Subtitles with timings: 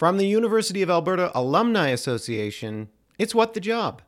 [0.00, 4.00] From the University of Alberta Alumni Association, it's What the Job.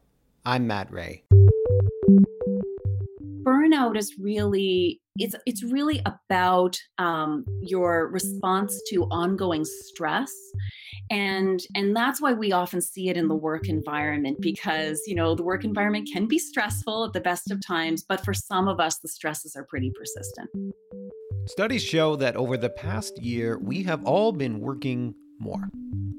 [0.42, 1.24] I'm Matt Ray.
[3.42, 10.32] Burnout is really it's it's really about um, your response to ongoing stress
[11.10, 15.34] and and that's why we often see it in the work environment because you know
[15.34, 18.80] the work environment can be stressful at the best of times but for some of
[18.80, 20.48] us the stresses are pretty persistent
[21.46, 25.68] studies show that over the past year we have all been working more.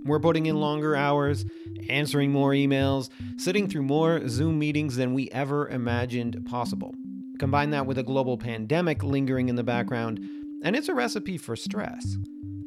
[0.06, 1.46] We're putting in longer hours,
[1.90, 6.94] answering more emails, sitting through more Zoom meetings than we ever imagined possible.
[7.40, 10.20] Combine that with a global pandemic lingering in the background,
[10.64, 12.06] and it's a recipe for stress.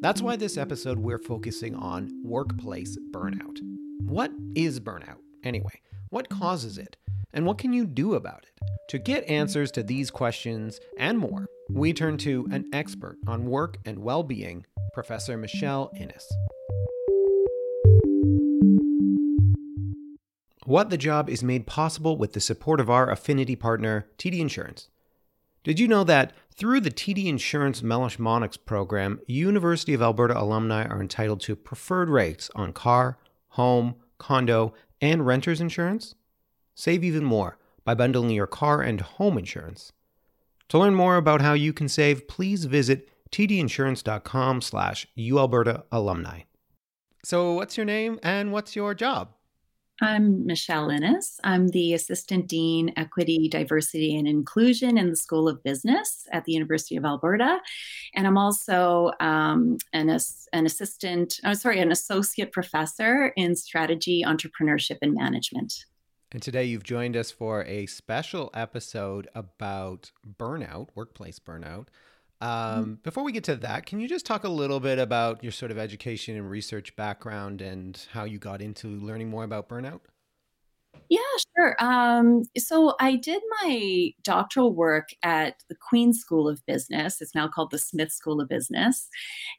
[0.01, 3.59] That's why this episode we're focusing on workplace burnout.
[4.03, 5.81] What is burnout, anyway?
[6.09, 6.97] What causes it?
[7.37, 8.67] And what can you do about it?
[8.89, 13.77] To get answers to these questions and more, we turn to an expert on work
[13.85, 16.25] and well being Professor Michelle Inness.
[20.65, 24.89] What the Job is made possible with the support of our affinity partner, TD Insurance.
[25.63, 30.87] Did you know that through the TD Insurance Meloche Monnex program, University of Alberta alumni
[30.87, 36.15] are entitled to preferred rates on car, home, condo, and renters insurance?
[36.77, 39.93] Save even more by bundling your car and home insurance.
[40.69, 46.41] To learn more about how you can save, please visit tdinsurance.com slash ualberta alumni.
[47.25, 49.29] So what's your name and what's your job?
[50.01, 51.39] I'm Michelle Inness.
[51.43, 56.51] I'm the Assistant Dean, Equity, Diversity, and Inclusion in the School of Business at the
[56.51, 57.57] University of Alberta.
[58.13, 60.15] And I'm also um, an,
[60.53, 65.73] an assistant, I'm oh, sorry, an associate professor in strategy, entrepreneurship, and management.
[66.31, 71.87] And today you've joined us for a special episode about burnout, workplace burnout.
[72.41, 72.79] Mm-hmm.
[72.79, 75.51] Um, before we get to that, can you just talk a little bit about your
[75.51, 80.01] sort of education and research background and how you got into learning more about burnout?
[81.09, 81.19] Yeah,
[81.55, 81.75] sure.
[81.79, 87.21] Um, so I did my doctoral work at the Queen School of Business.
[87.21, 89.07] It's now called the Smith School of Business.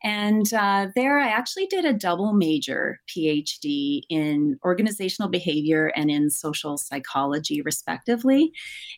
[0.03, 6.29] And uh, there I actually did a double major PhD in organizational behavior and in
[6.29, 8.53] social psychology, respectively.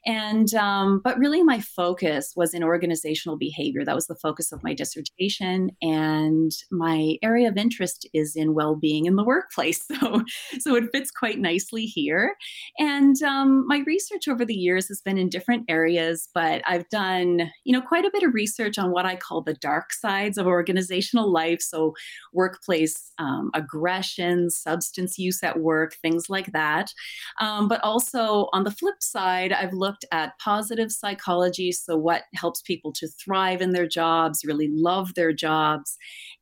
[0.05, 3.85] And, um, but really my focus was in organizational behavior.
[3.85, 5.71] That was the focus of my dissertation.
[5.83, 9.87] And my area of interest is in well being in the workplace.
[10.01, 10.23] So,
[10.61, 12.35] so it fits quite nicely here.
[12.79, 17.51] And um, my research over the years has been in different areas, but I've done,
[17.65, 20.47] you know, quite a bit of research on what I call the dark sides of
[20.47, 21.61] organizational life.
[21.61, 21.95] So,
[22.33, 26.93] workplace um, aggression, substance use at work, things like that.
[27.41, 31.73] Um, but also on the flip side, I've looked at positive psychology.
[31.73, 35.97] So, what helps people to thrive in their jobs, really love their jobs.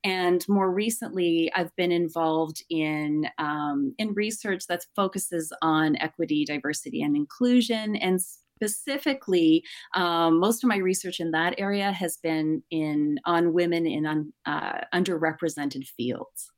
[0.04, 7.02] And more recently, I've been involved in, um, in research that focuses on equity, diversity,
[7.02, 7.96] and inclusion.
[7.96, 9.64] And specifically,
[9.94, 14.32] um, most of my research in that area has been in on women in un,
[14.46, 16.50] uh, underrepresented fields.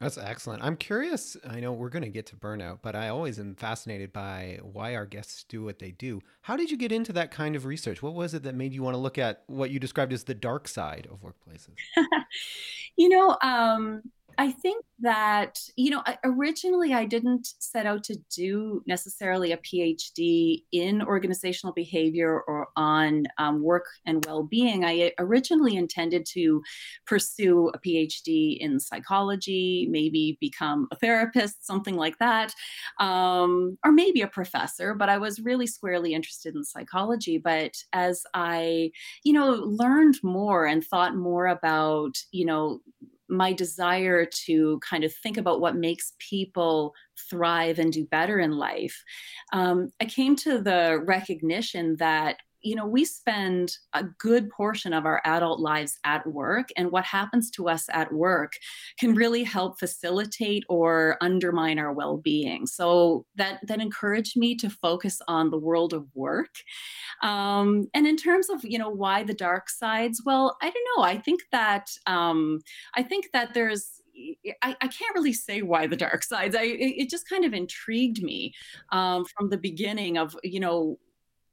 [0.00, 0.64] That's excellent.
[0.64, 1.36] I'm curious.
[1.46, 4.94] I know we're going to get to burnout, but I always am fascinated by why
[4.94, 6.22] our guests do what they do.
[6.40, 8.02] How did you get into that kind of research?
[8.02, 10.34] What was it that made you want to look at what you described as the
[10.34, 11.74] dark side of workplaces?
[12.96, 14.02] you know, um,
[14.38, 20.64] I think that, you know, originally I didn't set out to do necessarily a PhD
[20.72, 24.84] in organizational behavior or on um, work and well being.
[24.84, 26.62] I originally intended to
[27.06, 32.54] pursue a PhD in psychology, maybe become a therapist, something like that,
[32.98, 37.38] um, or maybe a professor, but I was really squarely interested in psychology.
[37.38, 38.90] But as I,
[39.24, 42.80] you know, learned more and thought more about, you know,
[43.30, 46.94] my desire to kind of think about what makes people
[47.30, 49.02] thrive and do better in life,
[49.52, 55.06] um, I came to the recognition that you know, we spend a good portion of
[55.06, 58.52] our adult lives at work, and what happens to us at work
[58.98, 62.66] can really help facilitate or undermine our well-being.
[62.66, 66.54] So that that encouraged me to focus on the world of work.
[67.22, 71.04] Um, and in terms of you know why the dark sides, well, I don't know.
[71.04, 72.60] I think that um,
[72.94, 74.00] I think that there's
[74.62, 76.54] I, I, can't really say why the dark sides.
[76.54, 78.52] I it, just kind of intrigued me
[78.92, 80.98] um, from the beginning of you know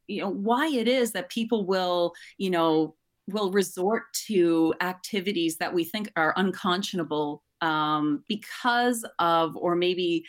[0.07, 2.95] you know why it is that people will you know
[3.27, 10.25] will resort to activities that we think are unconscionable um, because of or maybe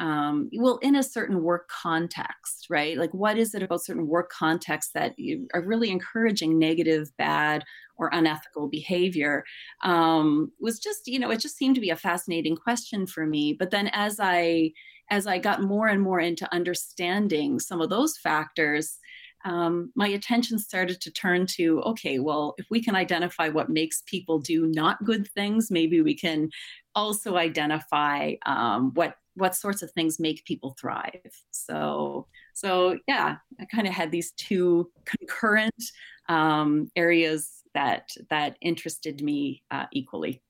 [0.00, 2.96] um, well in a certain work context right?
[2.96, 5.14] Like what is it about certain work contexts that
[5.52, 7.64] are really encouraging negative bad
[7.96, 9.44] or unethical behavior?
[9.84, 13.52] Um, was just you know it just seemed to be a fascinating question for me.
[13.52, 14.72] But then as i
[15.10, 18.98] as i got more and more into understanding some of those factors
[19.44, 24.02] um, my attention started to turn to okay well if we can identify what makes
[24.06, 26.50] people do not good things maybe we can
[26.94, 31.20] also identify um, what what sorts of things make people thrive.
[31.50, 35.82] So so yeah i kind of had these two concurrent
[36.28, 40.42] um, areas that that interested me uh, equally.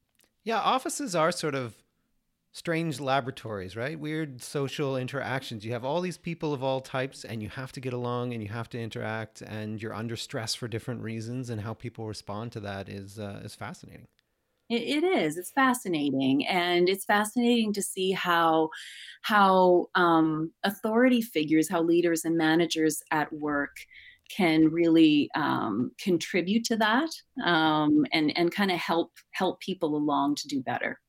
[0.44, 1.75] Yeah offices are sort of
[2.52, 3.99] strange laboratories, right?
[3.99, 5.64] Weird social interactions.
[5.64, 8.43] You have all these people of all types, and you have to get along and
[8.43, 12.52] you have to interact, and you're under stress for different reasons, and how people respond
[12.52, 14.06] to that is uh, is fascinating.
[14.69, 15.37] It, it is.
[15.37, 18.69] It's fascinating, and it's fascinating to see how
[19.22, 23.76] how um, authority figures, how leaders and managers at work
[24.31, 27.10] can really um, contribute to that
[27.44, 31.01] um, and and kind of help help people along to do better.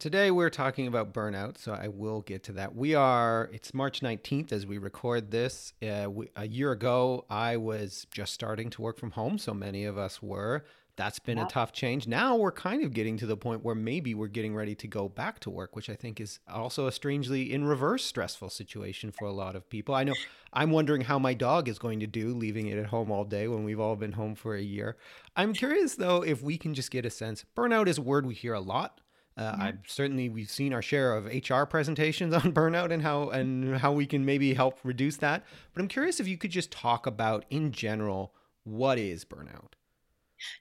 [0.00, 2.74] Today we're talking about burnout, so I will get to that.
[2.74, 5.72] We are, it's March 19th as we record this.
[5.82, 9.84] Uh, we, a year ago, I was just starting to work from home, so many
[9.84, 10.64] of us were.
[10.96, 11.46] That's been yeah.
[11.46, 12.06] a tough change.
[12.06, 15.08] Now we're kind of getting to the point where maybe we're getting ready to go
[15.08, 19.26] back to work, which I think is also a strangely in reverse stressful situation for
[19.26, 19.94] a lot of people.
[19.94, 20.14] I know
[20.52, 23.48] I'm wondering how my dog is going to do leaving it at home all day
[23.48, 24.96] when we've all been home for a year.
[25.34, 27.44] I'm curious though if we can just get a sense.
[27.56, 29.00] Burnout is a word we hear a lot
[29.36, 33.76] uh, I certainly we've seen our share of HR presentations on burnout and how and
[33.78, 35.44] how we can maybe help reduce that.
[35.72, 38.32] But I'm curious if you could just talk about in general
[38.62, 39.72] what is burnout.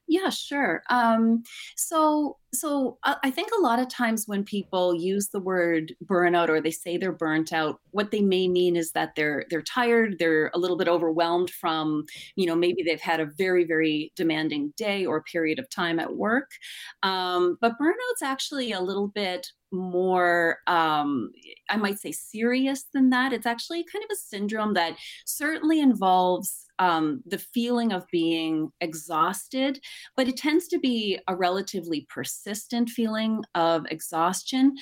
[0.07, 0.83] Yeah, sure.
[0.89, 1.43] Um,
[1.75, 6.61] so, so I think a lot of times when people use the word burnout or
[6.61, 10.51] they say they're burnt out, what they may mean is that they're they're tired, they're
[10.53, 15.05] a little bit overwhelmed from, you know, maybe they've had a very very demanding day
[15.05, 16.51] or period of time at work.
[17.01, 21.31] Um, but burnout's actually a little bit more um,
[21.69, 24.95] i might say serious than that it's actually kind of a syndrome that
[25.25, 29.79] certainly involves um, the feeling of being exhausted
[30.15, 34.75] but it tends to be a relatively persistent feeling of exhaustion.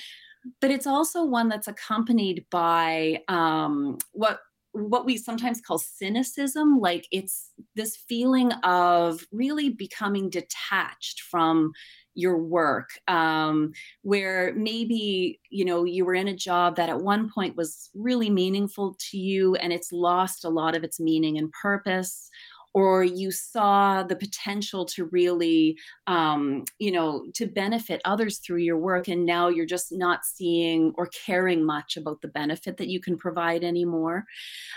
[0.60, 4.40] But it's also one that's accompanied by um, what
[4.74, 11.72] what we sometimes call cynicism like it's this feeling of really becoming detached from
[12.14, 13.72] your work um,
[14.02, 18.30] where maybe you know you were in a job that at one point was really
[18.30, 22.30] meaningful to you and it's lost a lot of its meaning and purpose
[22.74, 25.76] or you saw the potential to really
[26.06, 30.92] um, you know to benefit others through your work and now you're just not seeing
[30.96, 34.24] or caring much about the benefit that you can provide anymore.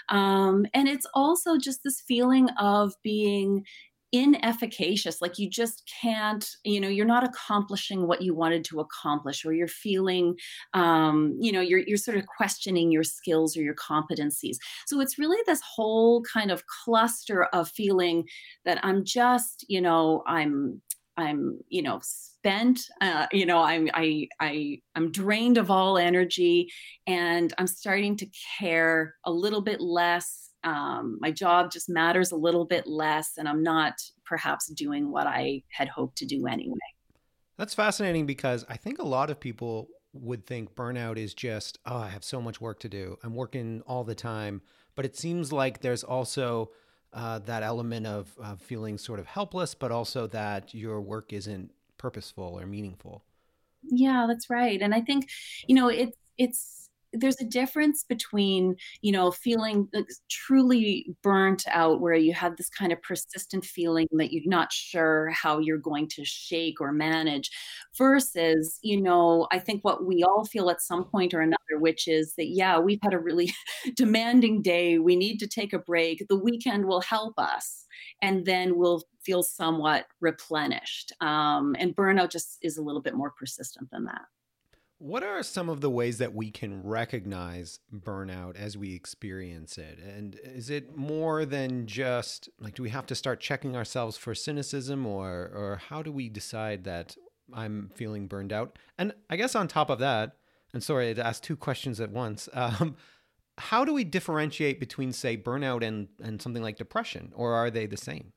[0.10, 3.66] Um, and it's also just this feeling of being
[4.14, 9.44] inefficacious like you just can't you know you're not accomplishing what you wanted to accomplish
[9.44, 10.36] or you're feeling
[10.74, 14.58] um, you know you're, you're sort of questioning your skills or your competencies.
[14.86, 18.26] So it's really this whole kind of cluster of feeling
[18.66, 20.82] that i'm just you know i'm
[21.18, 26.70] i'm you know spent uh, you know i'm i i i'm drained of all energy
[27.08, 28.28] and i'm starting to
[28.60, 33.48] care a little bit less um, my job just matters a little bit less and
[33.48, 33.94] i'm not
[34.26, 36.78] perhaps doing what i had hoped to do anyway.
[37.58, 41.98] That's fascinating because i think a lot of people would think burnout is just oh
[41.98, 43.18] i have so much work to do.
[43.24, 44.62] I'm working all the time.
[44.96, 46.72] But it seems like there's also
[47.12, 51.72] uh, that element of uh, feeling sort of helpless but also that your work isn't
[51.98, 53.24] purposeful or meaningful.
[53.84, 54.82] Yeah that's right.
[54.82, 55.30] And i think
[55.68, 56.85] you know it's it's
[57.20, 59.88] there's a difference between you know feeling
[60.30, 65.30] truly burnt out where you have this kind of persistent feeling that you're not sure
[65.30, 67.50] how you're going to shake or manage
[67.98, 72.08] versus you know i think what we all feel at some point or another which
[72.08, 73.54] is that yeah we've had a really
[73.96, 75.00] demanding day.
[75.00, 76.26] We need to take a break.
[76.28, 77.86] The weekend will help us
[78.22, 81.12] and then we'll feel somewhat replenished.
[81.22, 84.22] Um, and burnout just is a little bit more persistent than that
[84.98, 90.00] what are some of the ways that we can recognize burnout as we experience it?
[90.00, 94.34] And is it more than just like, do we have to start checking ourselves for
[94.34, 97.18] cynicism or, or how do we decide that
[97.54, 98.80] I'm feeling burned out?
[98.98, 100.38] And I guess on top of that,
[100.74, 102.96] and sorry to ask two questions at once, um,
[103.58, 107.86] how do we differentiate between, say, burnout and, and something like depression, or are they
[107.86, 108.34] the same?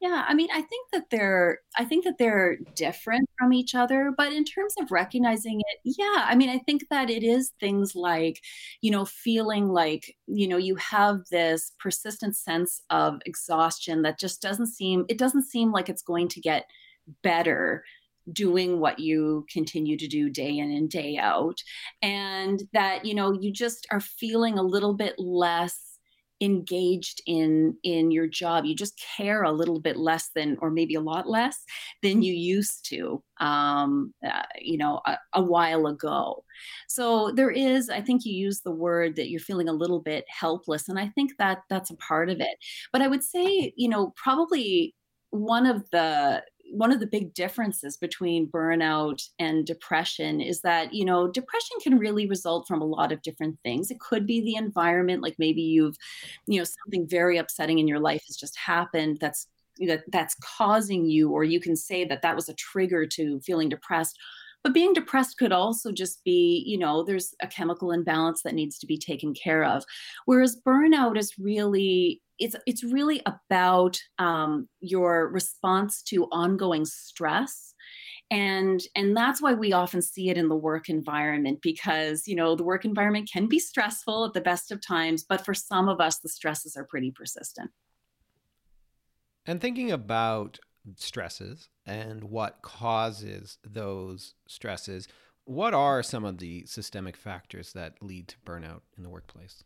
[0.00, 4.12] Yeah, I mean, I think that they're I think that they're different from each other,
[4.16, 7.96] but in terms of recognizing it, yeah, I mean, I think that it is things
[7.96, 8.40] like,
[8.80, 14.40] you know, feeling like, you know, you have this persistent sense of exhaustion that just
[14.40, 16.66] doesn't seem it doesn't seem like it's going to get
[17.22, 17.84] better
[18.32, 21.58] doing what you continue to do day in and day out.
[22.02, 25.87] And that you know you just are feeling a little bit less
[26.40, 30.94] engaged in in your job you just care a little bit less than or maybe
[30.94, 31.64] a lot less
[32.02, 36.44] than you used to um, uh, you know a, a, while ago.
[36.88, 40.24] So there is i think you use the word that you're feeling a little bit
[40.28, 42.56] helpless and i think that that's a part of it.
[42.92, 44.94] But i would say you know probably
[45.30, 51.04] one of the one of the big differences between burnout and depression is that you
[51.04, 54.54] know depression can really result from a lot of different things it could be the
[54.54, 55.96] environment like maybe you've
[56.46, 59.46] you know something very upsetting in your life has just happened that's
[59.86, 63.68] that that's causing you or you can say that that was a trigger to feeling
[63.68, 64.18] depressed
[64.64, 68.76] but being depressed could also just be, you know, there's a chemical imbalance that needs
[68.78, 69.84] to be taken care of.
[70.26, 77.74] Whereas burnout is really it's it's really about um, your response to ongoing stress
[78.30, 82.54] and and that's why we often see it in the work environment because you know
[82.54, 86.00] the work environment can be stressful at the best of times but for some of
[86.00, 87.70] us the stresses are pretty persistent
[89.46, 90.58] and thinking about
[90.96, 95.08] stresses and what causes those stresses.
[95.44, 99.64] What are some of the systemic factors that lead to burnout in the workplace?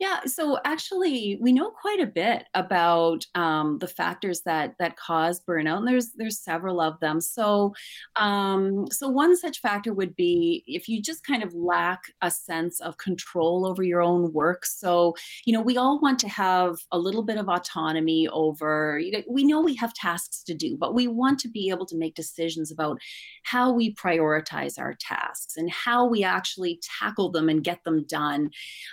[0.00, 5.40] Yeah, so actually, we know quite a bit about um, the factors that that cause
[5.40, 7.20] burnout, and there's there's several of them.
[7.20, 7.74] So,
[8.14, 12.78] um, so one such factor would be if you just kind of lack a sense
[12.80, 14.64] of control over your own work.
[14.66, 19.00] So, you know, we all want to have a little bit of autonomy over.
[19.00, 21.86] You know, we know we have tasks to do, but we want to be able
[21.86, 23.00] to make decisions about
[23.42, 28.50] how we prioritize our tasks and how we actually tackle them and get them done.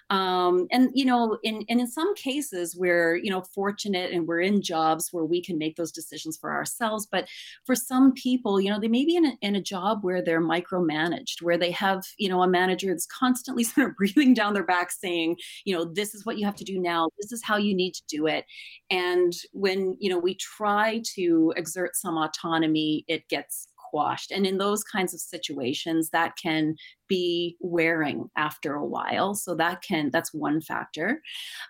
[0.09, 4.39] Um, and you know, in and in some cases we're, you know, fortunate and we're
[4.39, 7.05] in jobs where we can make those decisions for ourselves.
[7.05, 7.27] But
[7.65, 10.41] for some people, you know, they may be in a, in a job where they're
[10.41, 14.63] micromanaged, where they have, you know, a manager that's constantly sort of breathing down their
[14.63, 15.35] back saying,
[15.65, 17.09] you know, this is what you have to do now.
[17.19, 18.45] This is how you need to do it.
[18.89, 24.31] And when, you know, we try to exert some autonomy, it gets squashed.
[24.31, 26.75] And in those kinds of situations, that can
[27.07, 29.35] be wearing after a while.
[29.35, 31.21] So that can, that's one factor.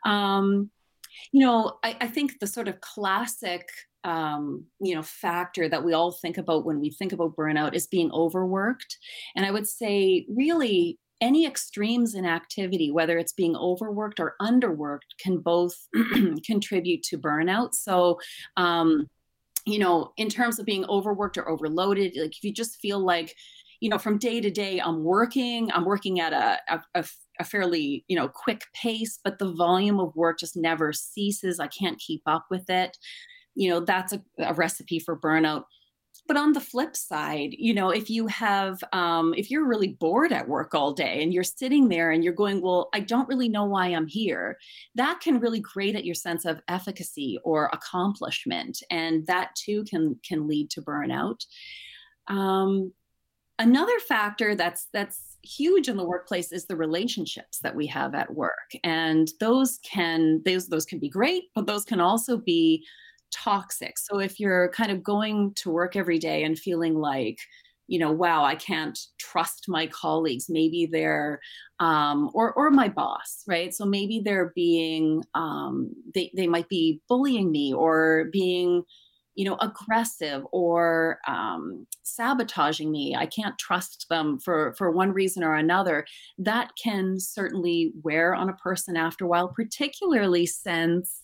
[0.06, 0.72] Um,
[1.32, 3.70] you know, I, I think the sort of classic
[4.04, 7.88] um, you know factor that we all think about when we think about burnout is
[7.88, 9.00] being overworked
[9.36, 15.18] and i would say really any extremes in activity whether it's being overworked or underworked
[15.20, 15.74] can both
[16.46, 18.20] contribute to burnout so
[18.58, 19.08] um,
[19.66, 23.36] you know, in terms of being overworked or overloaded, like if you just feel like,
[23.82, 26.60] you know, from day to day, I'm working, I'm working at a,
[26.94, 27.06] a,
[27.40, 31.60] a, fairly, you know, quick pace, but the volume of work just never ceases.
[31.60, 32.98] I can't keep up with it.
[33.56, 35.64] You know, that's a, a recipe for burnout
[36.28, 40.32] but on the flip side you know if you have um, if you're really bored
[40.32, 43.50] at work all day and you're sitting there and you're going well i don't really
[43.50, 44.58] know why i'm here
[44.96, 50.18] that can really grate at your sense of efficacy or accomplishment and that too can
[50.24, 51.46] can lead to burnout.
[52.28, 52.92] Um,
[53.60, 58.34] another factor that's that's huge in the workplace is the relationships that we have at
[58.34, 62.84] work and those can those those can be great but those can also be
[63.32, 63.98] toxic.
[63.98, 67.38] So if you're kind of going to work every day and feeling like,
[67.88, 70.46] you know, wow, I can't trust my colleagues.
[70.50, 71.40] Maybe they're,
[71.80, 73.74] um, or or my boss, right?
[73.74, 78.84] So maybe they're being, um, they they might be bullying me or being,
[79.36, 83.16] you know, aggressive or um, sabotaging me.
[83.16, 86.06] I can't trust them for for one reason or another.
[86.40, 91.22] That can certainly wear on a person after a while, particularly since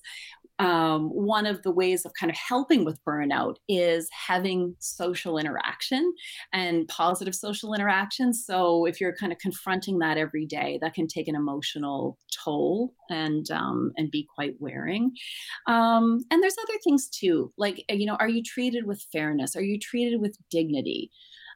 [0.62, 6.14] um, one of the ways of kind of helping with burnout is having social interaction
[6.54, 8.32] and positive social interaction.
[8.32, 12.94] So if you're kind of confronting that every day, that can take an emotional toll
[13.10, 15.14] and um, and be quite wearing.
[15.66, 19.56] Um, and there's other things too, like you know, are you treated with fairness?
[19.56, 21.10] Are you treated with dignity?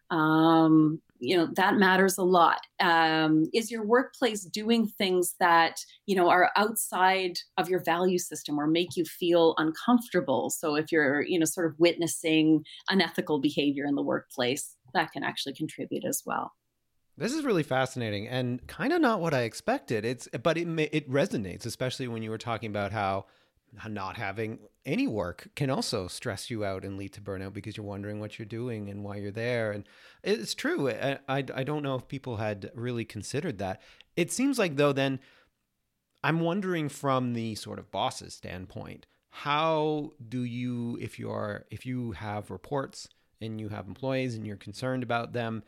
[0.09, 2.61] Um, you know that matters a lot.
[2.79, 8.59] Um, is your workplace doing things that you know are outside of your value system
[8.59, 10.49] or make you feel uncomfortable?
[10.49, 15.23] So if you're you know sort of witnessing unethical behavior in the workplace that can
[15.23, 16.53] actually contribute as well.
[17.17, 20.03] This is really fascinating and kind of not what I expected.
[20.03, 23.25] It's but it it resonates, especially when you were talking about how
[23.89, 27.85] not having any work can also stress you out and lead to burnout because you're
[27.85, 29.71] wondering what you're doing and why you're there.
[29.71, 29.83] And
[30.23, 30.89] it's true.
[30.89, 33.81] I, I, I don't know if people had really considered that.
[34.15, 35.19] It seems like, though, then
[36.23, 42.13] I'm wondering from the sort of boss's standpoint, how do you, if you're, if you
[42.13, 43.09] have reports
[43.41, 45.63] and you have employees and you're concerned about them,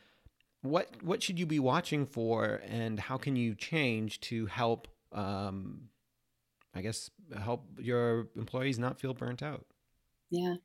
[0.62, 5.82] what what should you be watching for, and how can you change to help um,
[6.77, 7.10] I guess
[7.41, 9.65] help your employees not feel burnt out?
[10.29, 10.55] Yeah.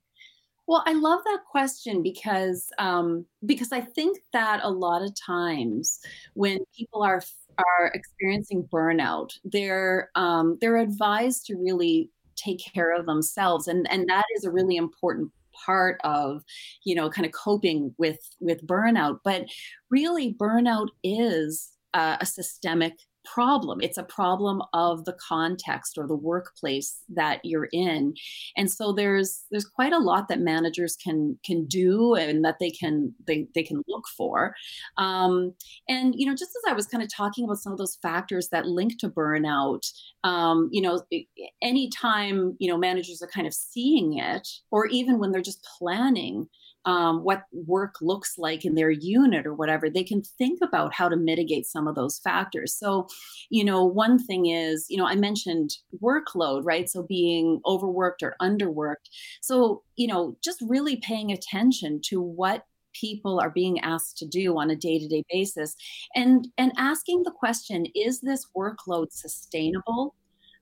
[0.67, 5.99] Well, I love that question because um, because I think that a lot of times
[6.35, 7.23] when people are
[7.59, 14.09] are experiencing burnout, they're um, they're advised to really take care of themselves, and and
[14.09, 15.33] that is a really important
[15.67, 16.43] part of
[16.85, 19.19] you know kind of coping with with burnout.
[19.25, 19.47] But
[19.91, 23.81] really, burnout is uh, a systemic problem.
[23.81, 28.15] It's a problem of the context or the workplace that you're in.
[28.57, 32.71] And so there's there's quite a lot that managers can can do and that they
[32.71, 34.55] can they, they can look for.
[34.97, 35.55] Um,
[35.89, 38.49] and you know just as i was kind of talking about some of those factors
[38.49, 39.91] that link to burnout
[40.25, 41.03] um, you know
[41.61, 46.47] anytime you know managers are kind of seeing it or even when they're just planning
[46.85, 51.09] um, what work looks like in their unit or whatever, they can think about how
[51.09, 52.75] to mitigate some of those factors.
[52.75, 53.07] So,
[53.51, 56.89] you know, one thing is, you know, I mentioned workload, right?
[56.89, 59.09] So being overworked or underworked.
[59.41, 64.59] So, you know, just really paying attention to what people are being asked to do
[64.59, 65.75] on a day-to-day basis
[66.15, 70.15] and and asking the question is this workload sustainable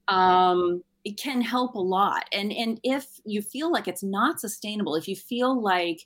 [0.06, 4.94] um, it can help a lot and and if you feel like it's not sustainable
[4.94, 6.00] if you feel like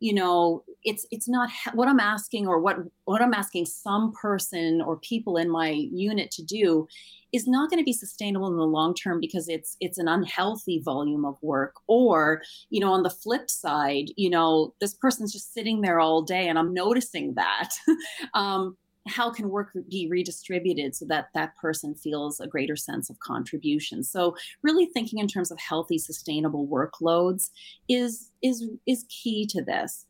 [0.00, 4.80] you know it's it's not what i'm asking or what what i'm asking some person
[4.80, 6.86] or people in my unit to do
[7.32, 10.80] is not going to be sustainable in the long term because it's it's an unhealthy
[10.84, 11.74] volume of work.
[11.86, 16.22] Or you know on the flip side you know this person's just sitting there all
[16.22, 17.70] day and i'm noticing that.
[18.34, 18.76] Um,
[19.10, 24.02] how can work be redistributed so that that person feels a greater sense of contribution?
[24.02, 27.50] So really thinking in terms of healthy sustainable workloads
[27.88, 30.06] is is is key to this.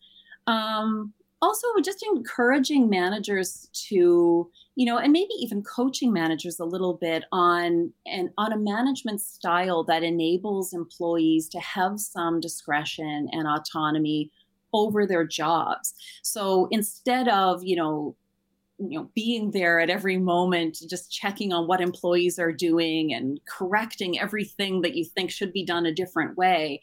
[0.46, 6.94] Um, also just encouraging managers to you know and maybe even coaching managers a little
[6.94, 13.46] bit on and on a management style that enables employees to have some discretion and
[13.46, 14.30] autonomy
[14.72, 15.94] over their jobs.
[16.22, 18.16] So instead of you know
[18.80, 23.40] you know being there at every moment just checking on what employees are doing and
[23.46, 26.80] correcting everything that you think should be done a different way.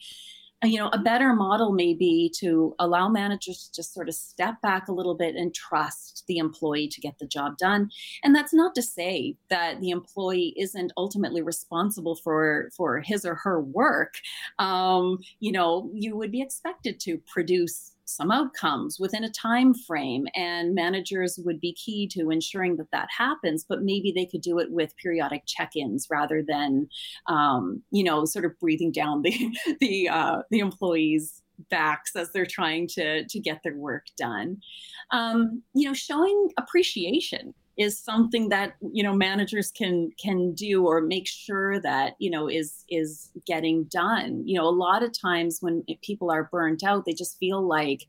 [0.64, 4.60] You know a better model may be to allow managers to just sort of step
[4.62, 7.92] back a little bit and trust the employee to get the job done.
[8.24, 13.36] And that's not to say that the employee isn't ultimately responsible for for his or
[13.36, 14.16] her work.
[14.58, 20.26] Um, you know you would be expected to produce some outcomes within a time frame
[20.36, 24.60] and managers would be key to ensuring that that happens but maybe they could do
[24.60, 26.88] it with periodic check-ins rather than
[27.28, 32.46] um, you know sort of breathing down the the uh, the employees backs as they're
[32.46, 34.62] trying to to get their work done.
[35.12, 41.02] Um, you know showing appreciation is something that you know managers can can do or
[41.02, 44.48] make sure that you know is is getting done.
[44.48, 48.06] You know a lot of times when people are burnt out they just feel like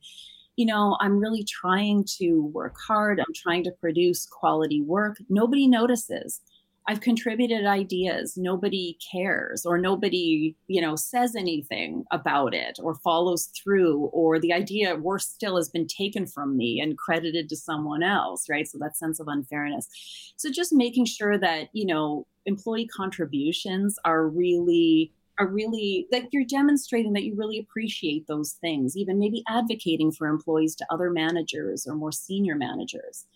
[0.56, 3.20] you know i'm really trying to work hard.
[3.20, 5.18] I'm trying to produce quality work.
[5.28, 6.40] Nobody notices
[6.88, 8.38] I've contributed ideas.
[8.38, 14.54] Nobody cares, or nobody, you know, says anything about it, or follows through, or the
[14.54, 18.66] idea, worse still, has been taken from me and credited to someone else, right?
[18.66, 20.32] So that sense of unfairness.
[20.36, 26.44] So just making sure that you know employee contributions are really are really that you're
[26.44, 31.86] demonstrating that you really appreciate those things even maybe advocating for employees to other managers
[31.86, 33.26] or more senior managers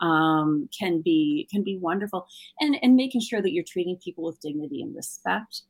[0.00, 2.26] um, can be can be wonderful.
[2.60, 5.62] And and making sure that you're treating people with dignity and respect.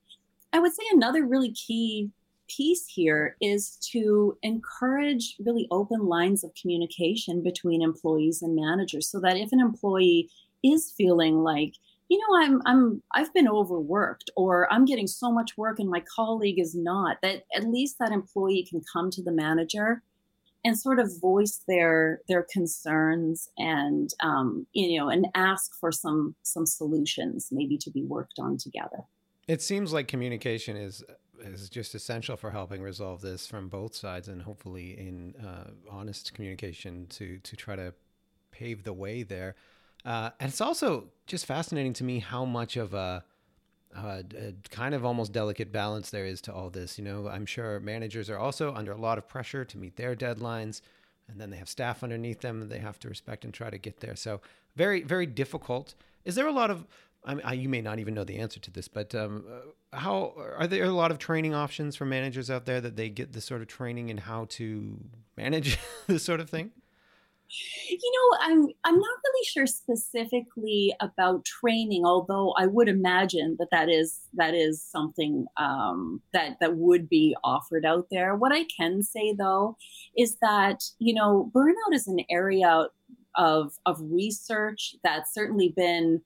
[0.52, 2.10] I would say another really key
[2.48, 9.20] piece here is to encourage really open lines of communication between employees and managers so
[9.20, 10.28] that if an employee
[10.64, 11.74] is feeling like
[12.08, 16.02] you know i'm i'm i've been overworked or i'm getting so much work and my
[16.14, 20.02] colleague is not that at least that employee can come to the manager
[20.64, 26.35] and sort of voice their their concerns and um, you know and ask for some
[26.42, 29.05] some solutions maybe to be worked on together.
[29.49, 31.03] It seems like communication is
[31.40, 36.35] is just essential for helping resolve this from both sides and hopefully in uh, honest
[36.35, 37.94] communication to to try to
[38.51, 39.55] pave the way there.
[40.05, 43.25] Uh, and it's also just fascinating to me how much of a
[43.96, 44.22] uh,
[44.70, 46.98] kind of almost delicate balance there is to all this.
[46.98, 50.14] You know, I'm sure managers are also under a lot of pressure to meet their
[50.14, 50.81] deadlines,
[51.29, 53.79] and then they have staff underneath them that they have to respect and try to
[53.79, 54.16] get there.
[54.16, 54.40] So
[54.76, 55.94] very, very difficult.
[56.24, 56.87] Is there a lot of
[57.24, 59.44] I mean, I, you may not even know the answer to this, but um,
[59.92, 63.11] uh, how are there a lot of training options for managers out there that they
[63.11, 64.98] get this sort of training in how to
[65.37, 66.70] manage this sort of thing?
[67.88, 73.70] You know, I'm I'm not really sure specifically about training, although I would imagine that
[73.70, 78.36] that is that is something um, that that would be offered out there.
[78.36, 79.76] What I can say though
[80.16, 82.88] is that you know burnout is an area
[83.36, 86.20] of of research that's certainly been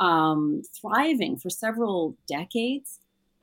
[0.00, 3.00] um, thriving for several decades,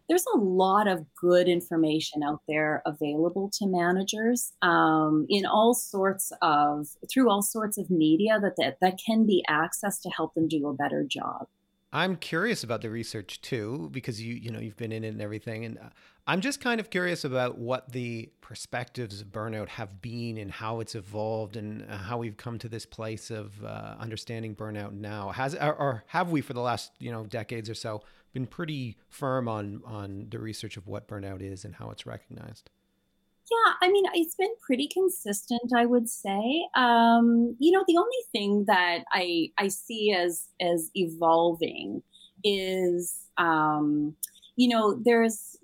[0.10, 6.32] there's a lot of good information out there available to managers um, in all sorts
[6.42, 10.48] of through all sorts of media that, that that can be accessed to help them
[10.48, 11.48] do a better job.
[11.94, 15.22] I'm curious about the research too, because you you know you've been in it and
[15.22, 15.90] everything, and uh,
[16.26, 20.80] I'm just kind of curious about what the perspectives of burnout have been and how
[20.80, 25.32] it's evolved and uh, how we've come to this place of uh, understanding burnout now.
[25.32, 28.98] Has or, or have we for the last you know decades or so been pretty
[29.10, 32.70] firm on on the research of what burnout is and how it's recognized?
[33.52, 36.66] Yeah, I mean, it's been pretty consistent, I would say.
[36.76, 42.02] Um, you know, the only thing that I I see as as evolving
[42.46, 44.16] is, um,
[44.56, 45.58] you know, there's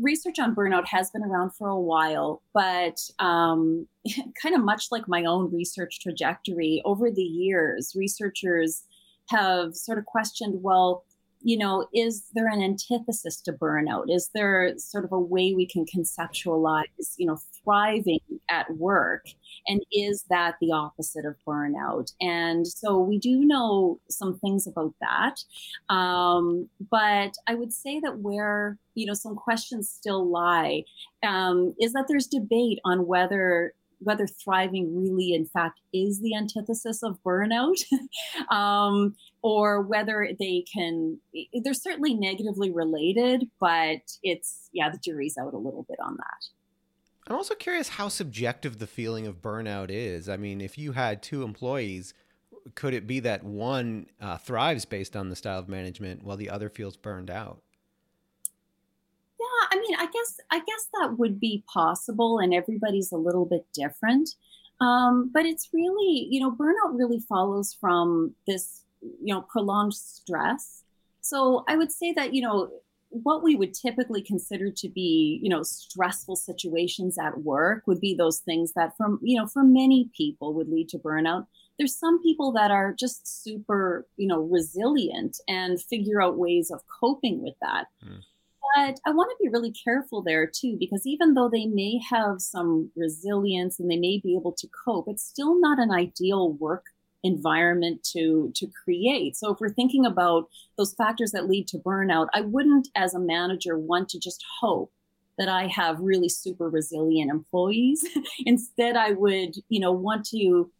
[0.00, 3.86] research on burnout has been around for a while, but um,
[4.42, 8.84] kind of much like my own research trajectory over the years, researchers
[9.30, 11.04] have sort of questioned, well,
[11.44, 14.06] you know, is there an antithesis to burnout?
[14.08, 16.84] Is there sort of a way we can conceptualize,
[17.18, 19.26] you know, thriving at work?
[19.68, 22.12] And is that the opposite of burnout?
[22.18, 25.94] And so we do know some things about that.
[25.94, 30.84] Um, but I would say that where, you know, some questions still lie
[31.22, 37.02] um, is that there's debate on whether whether thriving really in fact is the antithesis
[37.02, 37.82] of burnout
[38.54, 41.18] um, or whether they can
[41.62, 46.46] they're certainly negatively related but it's yeah the jury's out a little bit on that.
[47.26, 50.28] I'm also curious how subjective the feeling of burnout is.
[50.28, 52.14] I mean if you had two employees
[52.74, 56.48] could it be that one uh, thrives based on the style of management while the
[56.48, 57.62] other feels burned out
[59.74, 63.66] i mean i guess i guess that would be possible and everybody's a little bit
[63.72, 64.30] different.
[64.80, 70.82] Um, but it's really you know burnout really follows from this you know prolonged stress.
[71.20, 72.70] So i would say that you know
[73.22, 78.14] what we would typically consider to be you know stressful situations at work would be
[78.14, 81.46] those things that from you know for many people would lead to burnout.
[81.78, 86.80] There's some people that are just super you know resilient and figure out ways of
[87.00, 87.86] coping with that.
[88.04, 88.22] Mm.
[88.74, 92.40] But i want to be really careful there too because even though they may have
[92.40, 96.84] some resilience and they may be able to cope it's still not an ideal work
[97.24, 99.34] environment to to create.
[99.34, 103.18] So if we're thinking about those factors that lead to burnout i wouldn't as a
[103.18, 104.92] manager want to just hope
[105.38, 108.04] that i have really super resilient employees.
[108.46, 110.70] Instead i would you know want to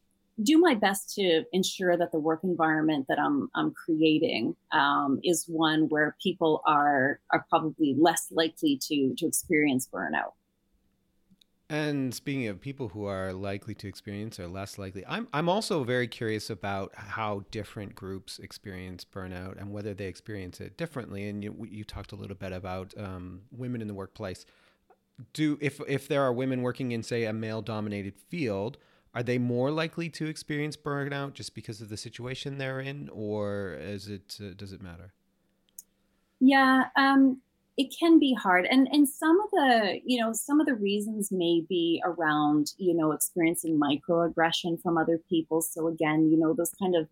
[0.43, 5.45] do my best to ensure that the work environment that i'm i'm creating um, is
[5.47, 10.33] one where people are are probably less likely to to experience burnout
[11.71, 15.83] and speaking of people who are likely to experience or less likely, I'm I'm also
[15.83, 21.27] very curious about how different groups experience burnout and whether they experience it differently.
[21.27, 24.45] And you you talked a little bit about um, women in the workplace.
[25.33, 28.77] Do if if there are women working in say a male dominated field,
[29.15, 33.75] are they more likely to experience burnout just because of the situation they're in, or
[33.81, 35.13] is it uh, does it matter?
[36.41, 37.41] Yeah, um,
[37.77, 41.33] it can be hard and and some of the you know some of the reasons
[41.33, 46.73] may be around you know experiencing microaggression from other people so again you know those
[46.79, 47.09] kind of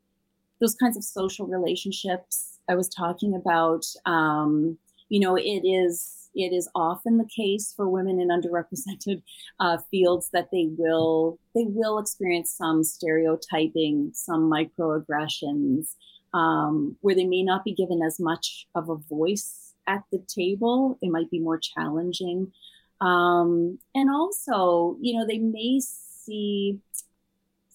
[0.61, 6.53] those kinds of social relationships i was talking about um, you know it is it
[6.53, 9.23] is often the case for women in underrepresented
[9.61, 15.95] uh, fields that they will they will experience some stereotyping some microaggressions
[16.35, 20.99] um, where they may not be given as much of a voice at the table,
[21.03, 22.53] it might be more challenging.
[23.01, 26.79] Um, and also, you know, they may see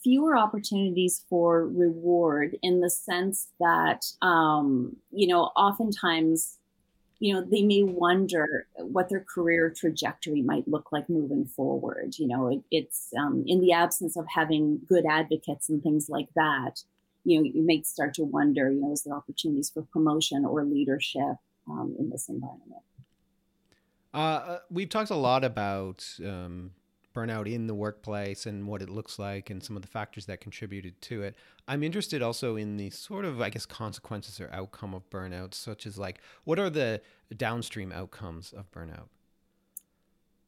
[0.03, 6.57] fewer opportunities for reward in the sense that, um, you know, oftentimes,
[7.19, 12.15] you know, they may wonder what their career trajectory might look like moving forward.
[12.17, 16.29] You know, it, it's um, in the absence of having good advocates and things like
[16.35, 16.83] that.
[17.23, 20.63] You know, you may start to wonder, you know, is there opportunities for promotion or
[20.63, 21.37] leadership?
[21.69, 22.81] um, in this environment.
[24.13, 26.71] Uh, uh, we've talked a lot about um,
[27.17, 30.39] burnout in the workplace and what it looks like and some of the factors that
[30.39, 31.35] contributed to it.
[31.67, 35.87] I'm interested also in the sort of, I guess, consequences or outcome of burnout, such
[35.87, 37.01] as like what are the
[37.35, 39.07] downstream outcomes of burnout?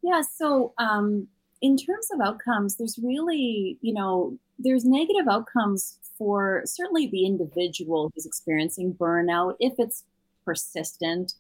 [0.02, 1.28] Yeah, so um,
[1.62, 8.12] in terms of outcomes, there's really, you know, there's negative outcomes for certainly the individual
[8.14, 10.04] who's experiencing burnout if it's
[10.46, 11.34] persistent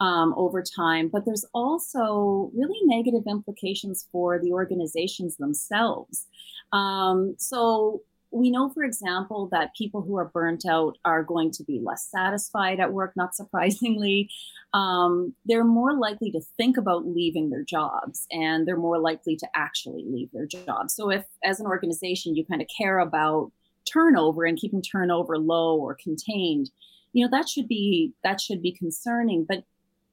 [0.00, 1.08] um, over time.
[1.08, 6.26] But there's also really negative implications for the organizations themselves.
[6.72, 11.64] Um, so we know, for example, that people who are burnt out are going to
[11.64, 14.30] be less satisfied at work, not surprisingly.
[14.74, 19.48] Um, they're more likely to think about leaving their jobs and they're more likely to
[19.54, 20.94] actually leave their jobs.
[20.94, 23.50] So, if as an organization you kind of care about
[23.90, 26.70] turnover and keeping turnover low or contained,
[27.14, 29.46] you know that should be that should be concerning.
[29.48, 29.64] But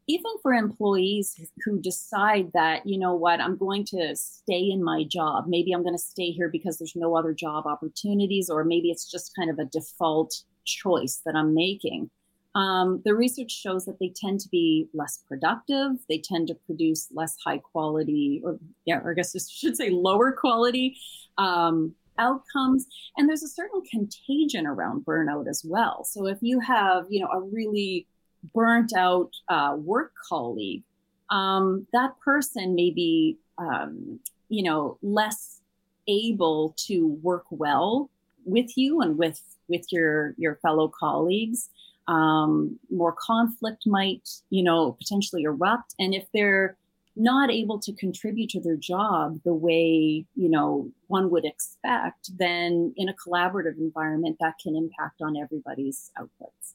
[0.07, 5.03] even for employees who decide that, you know what, I'm going to stay in my
[5.03, 5.45] job.
[5.47, 9.09] Maybe I'm going to stay here because there's no other job opportunities, or maybe it's
[9.09, 12.09] just kind of a default choice that I'm making.
[12.53, 15.91] Um, the research shows that they tend to be less productive.
[16.07, 19.89] They tend to produce less high quality, or yeah, or I guess I should say
[19.89, 20.97] lower quality
[21.37, 22.87] um, outcomes.
[23.17, 26.05] And there's a certain contagion around burnout as well.
[26.05, 28.07] So if you have, you know, a really
[28.53, 30.83] burnt out uh, work colleague,
[31.29, 35.61] um, that person may be, um, you know, less
[36.07, 38.09] able to work well
[38.45, 41.69] with you and with with your your fellow colleagues.
[42.07, 46.77] Um, more conflict might, you know, potentially erupt, and if they're
[47.15, 52.93] not able to contribute to their job the way you know one would expect then
[52.97, 56.73] in a collaborative environment that can impact on everybody's outputs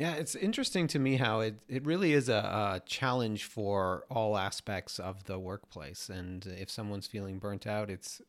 [0.00, 4.38] yeah, it's interesting to me how it, it really is a, a, challenge for all
[4.38, 6.08] aspects of the workplace.
[6.08, 8.22] And if someone's feeling burnt out, it's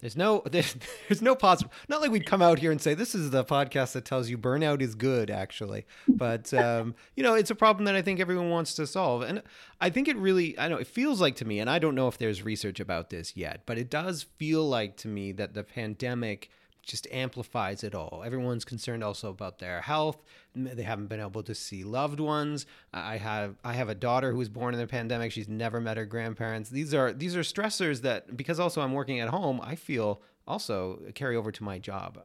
[0.00, 0.76] there's no there's,
[1.08, 3.92] there's no possible not like we'd come out here and say this is the podcast
[3.92, 7.94] that tells you burnout is good actually but um, you know it's a problem that
[7.94, 9.40] i think everyone wants to solve and
[9.80, 12.08] i think it really i know it feels like to me and i don't know
[12.08, 15.64] if there's research about this yet but it does feel like to me that the
[15.64, 16.50] pandemic
[16.84, 18.22] just amplifies it all.
[18.24, 20.22] Everyone's concerned also about their health.
[20.54, 22.66] They haven't been able to see loved ones.
[22.92, 25.32] I have I have a daughter who was born in the pandemic.
[25.32, 26.70] She's never met her grandparents.
[26.70, 31.00] These are these are stressors that because also I'm working at home, I feel also
[31.14, 32.22] carry over to my job.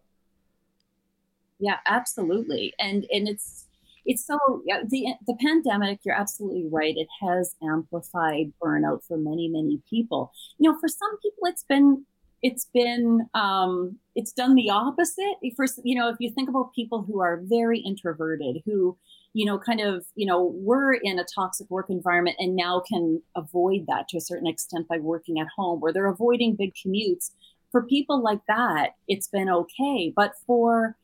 [1.60, 2.74] Yeah, absolutely.
[2.80, 3.66] And and it's
[4.06, 9.82] it's so the the pandemic you're absolutely right it has amplified burnout for many many
[9.90, 12.06] people you know for some people it's been
[12.42, 15.36] it's been um, it's done the opposite.
[15.56, 18.98] For you know if you think about people who are very introverted who
[19.34, 23.22] you know kind of you know were in a toxic work environment and now can
[23.36, 27.32] avoid that to a certain extent by working at home where they're avoiding big commutes
[27.72, 30.14] for people like that it's been okay.
[30.16, 30.96] But for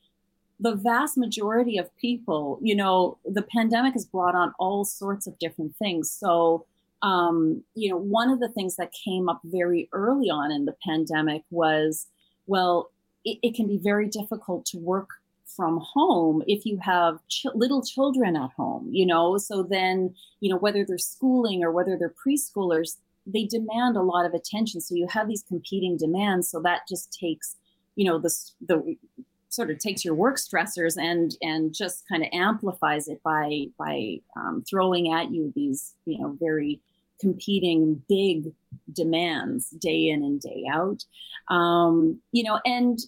[0.59, 5.37] the vast majority of people you know the pandemic has brought on all sorts of
[5.39, 6.09] different things.
[6.09, 6.65] So
[7.05, 10.75] um, you know, one of the things that came up very early on in the
[10.83, 12.07] pandemic was,
[12.47, 12.89] well,
[13.23, 15.09] it, it can be very difficult to work
[15.45, 19.37] from home if you have ch- little children at home, you know.
[19.37, 24.25] So then, you know, whether they're schooling or whether they're preschoolers, they demand a lot
[24.25, 24.81] of attention.
[24.81, 26.49] So you have these competing demands.
[26.49, 27.55] So that just takes,
[27.95, 28.35] you know, the
[28.67, 28.97] the
[29.49, 34.21] sort of takes your work stressors and and just kind of amplifies it by by
[34.35, 36.81] um, throwing at you these, you know, very
[37.19, 38.51] competing big
[38.91, 41.03] demands day in and day out.
[41.49, 42.99] Um, you know, and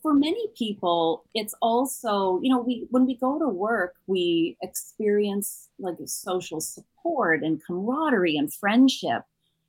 [0.00, 5.68] for many people, it's also, you know, we when we go to work, we experience
[5.78, 9.22] like social support and camaraderie and friendship.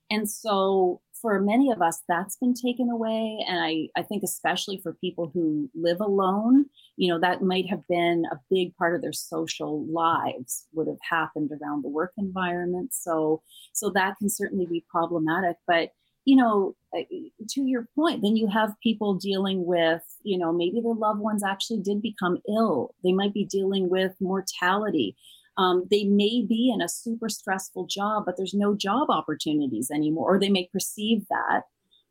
[0.10, 3.44] And so for many of us, that's been taken away.
[3.48, 6.66] And I, I think, especially for people who live alone,
[6.98, 11.00] you know, that might have been a big part of their social lives would have
[11.10, 12.94] happened around the work environment.
[12.94, 15.56] So, so that can certainly be problematic.
[15.66, 15.92] But,
[16.26, 17.04] you know, uh,
[17.52, 21.42] to your point, then you have people dealing with, you know, maybe their loved ones
[21.42, 22.94] actually did become ill.
[23.02, 25.16] They might be dealing with mortality
[25.58, 30.36] um, they may be in a super stressful job, but there's no job opportunities anymore,
[30.36, 31.63] or they may perceive that.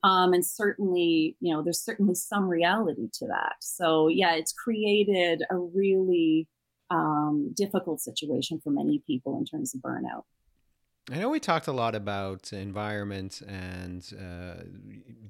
[0.05, 3.55] Um, and certainly, you know, there's certainly some reality to that.
[3.61, 6.49] So, yeah, it's created a really
[6.91, 10.25] um, difficult situation for many people in terms of burnout.
[11.11, 14.63] I know we talked a lot about environment and uh,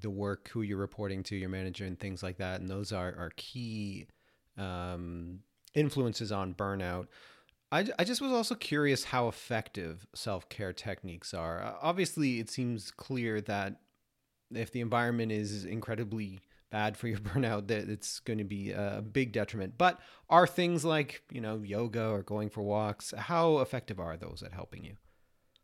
[0.00, 2.60] the work, who you're reporting to, your manager, and things like that.
[2.60, 4.06] And those are, are key
[4.58, 5.40] um,
[5.74, 7.06] influences on burnout.
[7.72, 11.74] I, I just was also curious how effective self care techniques are.
[11.80, 13.80] Obviously, it seems clear that
[14.54, 19.02] if the environment is incredibly bad for your burnout, that it's going to be a
[19.02, 19.78] big detriment.
[19.78, 24.42] But are things like, you know, yoga or going for walks, how effective are those
[24.44, 24.96] at helping you?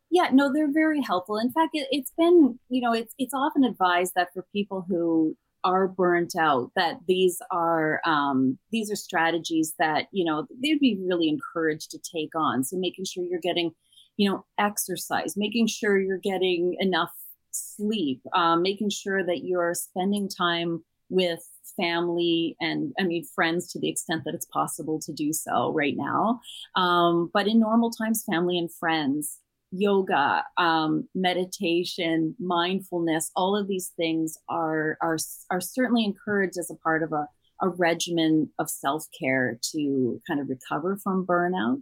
[0.09, 1.37] Yeah, no, they're very helpful.
[1.37, 5.37] In fact, it, has been, you know, it's it's often advised that for people who
[5.63, 10.99] are burnt out that these are um, these are strategies that you know they'd be
[11.07, 12.63] really encouraged to take on.
[12.63, 13.71] So making sure you're getting
[14.19, 17.11] you know exercise making sure you're getting enough
[17.51, 21.39] sleep um, making sure that you're spending time with
[21.77, 25.95] family and i mean friends to the extent that it's possible to do so right
[25.95, 26.41] now.
[26.75, 29.39] Um, but in normal times family and friends
[29.71, 35.17] yoga, um, meditation, mindfulness, all of these things are are
[35.51, 37.27] are certainly encouraged as a part of a,
[37.61, 41.81] a regimen of self care to kind of recover from burnout.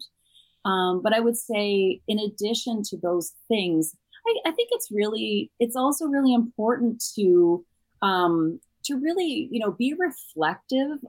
[0.66, 3.96] Um, but I would say, in addition to those things,
[4.28, 7.66] I, I think it's really it's also really important to
[8.02, 11.00] um, to really you know be reflective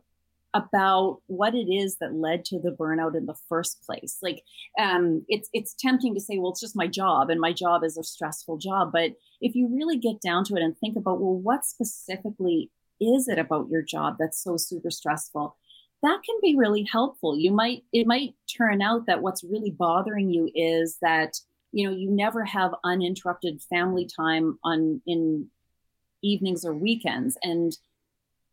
[0.58, 4.18] about what it is that led to the burnout in the first place.
[4.22, 4.42] Like,
[4.78, 7.96] um, it's it's tempting to say, well, it's just my job, and my job is
[7.96, 8.90] a stressful job.
[8.92, 13.28] But if you really get down to it and think about, well, what specifically is
[13.28, 15.56] it about your job that's so super stressful?
[16.02, 17.38] That can be really helpful.
[17.38, 21.34] You might it might turn out that what's really bothering you is that
[21.72, 25.48] you know you never have uninterrupted family time on in
[26.22, 27.76] evenings or weekends and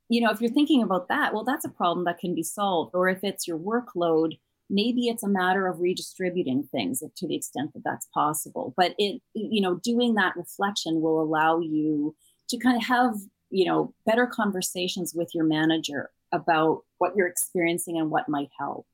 [0.10, 2.94] you know, if you're thinking about that, well, that's a problem that can be solved.
[2.94, 4.38] Or if it's your workload,
[4.70, 8.74] maybe it's a matter of redistributing things to the extent that that's possible.
[8.78, 12.15] But it, you know, doing that reflection will allow you
[12.50, 13.15] to kind of have,
[13.50, 18.86] you know, better conversations with your manager about what you're experiencing and what might help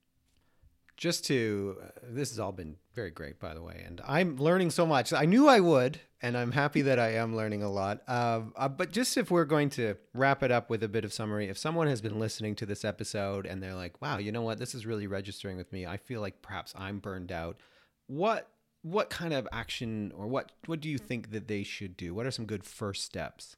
[1.01, 4.85] just to this has all been very great by the way and i'm learning so
[4.85, 5.13] much.
[5.13, 8.01] I knew i would and i'm happy that i am learning a lot.
[8.07, 11.13] Uh, uh, but just if we're going to wrap it up with a bit of
[11.13, 14.41] summary if someone has been listening to this episode and they're like wow you know
[14.41, 14.59] what?
[14.59, 17.57] This is really registering with me i feel like perhaps i'm burned out.
[18.07, 18.49] What
[18.83, 22.13] what kind of action or what what do you think that they should do?
[22.13, 23.55] What are some good first steps?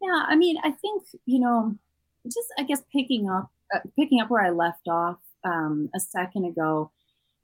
[0.00, 1.76] Yeah i mean i think you know
[2.24, 6.44] just i guess picking up uh, picking up where i left off um, a second
[6.44, 6.90] ago,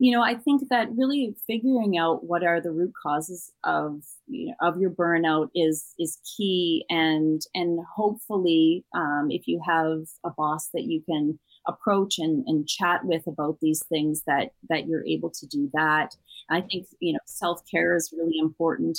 [0.05, 4.49] you know, I think that really figuring out what are the root causes of you
[4.49, 10.29] know, of your burnout is is key, and and hopefully, um, if you have a
[10.37, 15.07] boss that you can approach and, and chat with about these things, that that you're
[15.07, 16.15] able to do that.
[16.51, 18.99] I think you know self care is really important,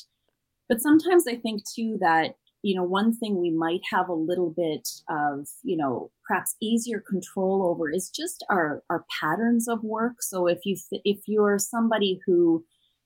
[0.68, 2.34] but sometimes I think too that
[2.66, 7.00] you know, one thing we might have a little bit of, you know, perhaps easier
[7.00, 10.24] control over is just our our patterns of work.
[10.24, 12.66] So if you if you're somebody who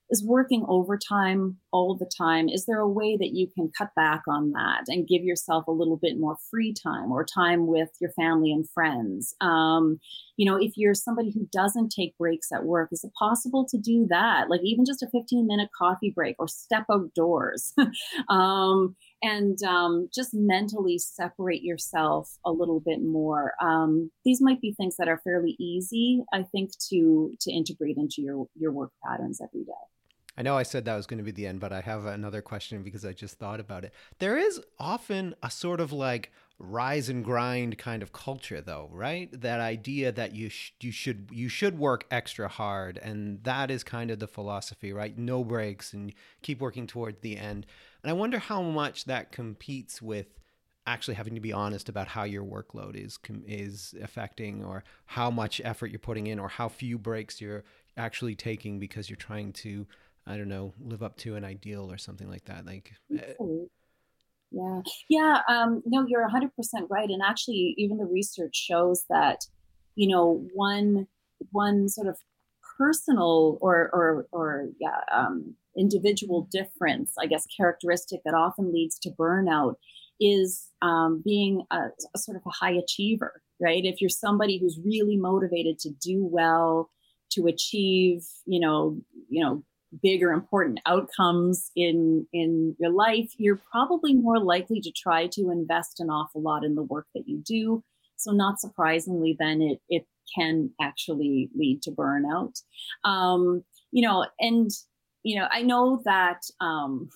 [0.10, 4.22] is working overtime all the time is there a way that you can cut back
[4.28, 8.12] on that and give yourself a little bit more free time or time with your
[8.12, 9.36] family and friends?
[9.42, 10.00] Um,
[10.38, 13.78] you know if you're somebody who doesn't take breaks at work is it possible to
[13.78, 14.50] do that?
[14.50, 17.74] Like even just a 15 minute coffee break or step outdoors.
[18.30, 24.74] Um, and um, just mentally separate yourself a little bit more um, these might be
[24.74, 29.40] things that are fairly easy i think to to integrate into your your work patterns
[29.42, 29.72] every day
[30.38, 32.42] I know I said that was going to be the end, but I have another
[32.42, 33.92] question because I just thought about it.
[34.20, 39.30] There is often a sort of like rise and grind kind of culture though, right?
[39.32, 43.84] That idea that you sh- you should you should work extra hard and that is
[43.84, 45.18] kind of the philosophy, right?
[45.18, 47.66] No breaks and keep working toward the end.
[48.04, 50.28] And I wonder how much that competes with
[50.86, 53.18] actually having to be honest about how your workload is
[53.48, 57.64] is affecting or how much effort you're putting in or how few breaks you're
[57.96, 59.88] actually taking because you're trying to
[60.28, 62.64] I don't know, live up to an ideal or something like that.
[62.64, 62.94] Like,
[64.52, 65.42] yeah, yeah.
[65.48, 67.10] Um, no, you're 100 percent right.
[67.10, 69.46] And actually, even the research shows that,
[69.96, 71.08] you know, one
[71.52, 72.18] one sort of
[72.78, 79.12] personal or or or yeah, um, individual difference, I guess, characteristic that often leads to
[79.12, 79.76] burnout
[80.20, 83.86] is um, being a, a sort of a high achiever, right?
[83.86, 86.90] If you're somebody who's really motivated to do well,
[87.32, 89.64] to achieve, you know, you know,
[90.02, 95.50] big or important outcomes in in your life you're probably more likely to try to
[95.50, 97.84] invest an awful lot in the work that you do.
[98.16, 102.62] So not surprisingly then it it can actually lead to burnout.
[103.04, 104.70] Um, you know and
[105.24, 107.10] you know i know that um,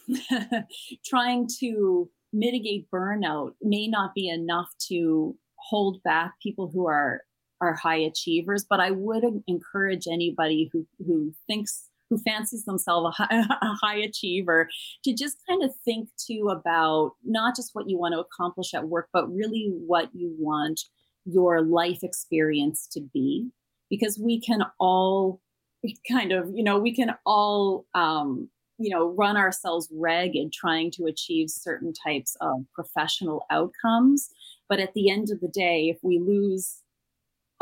[1.05, 7.21] trying to mitigate burnout may not be enough to hold back people who are
[7.61, 13.23] are high achievers, but I would encourage anybody who who thinks who fancies themselves a
[13.23, 14.69] high, a high achiever
[15.03, 18.87] to just kind of think too about not just what you want to accomplish at
[18.87, 20.81] work, but really what you want
[21.25, 23.49] your life experience to be,
[23.89, 25.39] because we can all
[26.11, 31.05] kind of you know we can all um, you know run ourselves ragged trying to
[31.05, 34.29] achieve certain types of professional outcomes.
[34.69, 36.82] But at the end of the day if we lose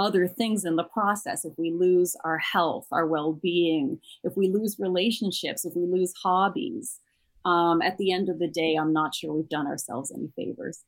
[0.01, 4.77] other things in the process if we lose our health our well-being if we lose
[4.79, 6.99] relationships if we lose hobbies
[7.45, 10.83] um, at the end of the day i'm not sure we've done ourselves any favors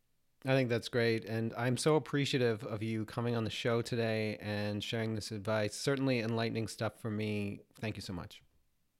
[0.45, 1.23] I think that's great.
[1.23, 5.73] And I'm so appreciative of you coming on the show today and sharing this advice.
[5.73, 7.61] Certainly enlightening stuff for me.
[7.79, 8.41] Thank you so much.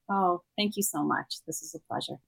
[0.10, 1.40] Oh, thank you so much.
[1.46, 2.20] This is a pleasure.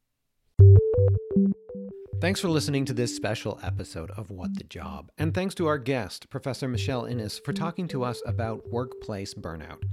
[2.22, 5.12] Thanks for listening to this special episode of What the Job.
[5.18, 9.84] And thanks to our guest, Professor Michelle Inness, for talking to us about workplace burnout.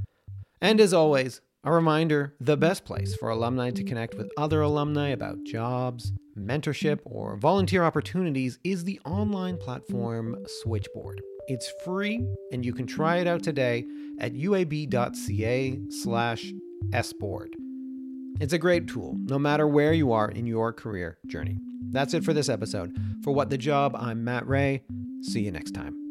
[0.60, 5.08] And as always, a reminder the best place for alumni to connect with other alumni
[5.08, 11.20] about jobs, mentorship, or volunteer opportunities is the online platform Switchboard.
[11.48, 13.84] It's free and you can try it out today
[14.20, 16.52] at uab.ca slash
[17.02, 17.56] sboard.
[18.40, 21.58] It's a great tool, no matter where you are in your career journey.
[21.90, 22.96] That's it for this episode.
[23.22, 24.82] For What the Job, I'm Matt Ray.
[25.22, 26.01] See you next time.